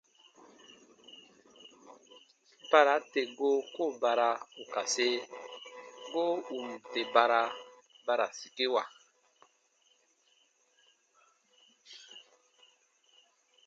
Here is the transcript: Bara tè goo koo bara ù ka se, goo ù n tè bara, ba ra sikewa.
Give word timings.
Bara 2.71 2.95
tè 3.11 3.21
goo 3.37 3.59
koo 3.75 3.91
bara 4.01 4.29
ù 4.61 4.63
ka 4.73 4.81
se, 4.93 5.09
goo 6.11 6.33
ù 6.55 6.57
n 6.69 6.71
tè 6.91 7.01
bara, 7.15 7.41
ba 8.05 8.13
ra 8.19 8.27
sikewa. 8.39 8.83